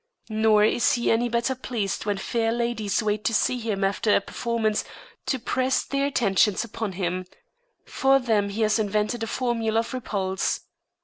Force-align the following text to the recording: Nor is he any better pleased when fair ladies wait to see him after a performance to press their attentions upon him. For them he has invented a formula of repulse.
Nor 0.31 0.63
is 0.65 0.93
he 0.93 1.11
any 1.11 1.29
better 1.29 1.53
pleased 1.53 2.07
when 2.07 2.17
fair 2.17 2.51
ladies 2.51 3.03
wait 3.03 3.23
to 3.25 3.35
see 3.35 3.59
him 3.59 3.83
after 3.83 4.15
a 4.15 4.19
performance 4.19 4.83
to 5.27 5.37
press 5.37 5.83
their 5.85 6.07
attentions 6.07 6.63
upon 6.63 6.93
him. 6.93 7.27
For 7.85 8.17
them 8.17 8.49
he 8.49 8.63
has 8.63 8.79
invented 8.79 9.21
a 9.21 9.27
formula 9.27 9.81
of 9.81 9.93
repulse. 9.93 10.61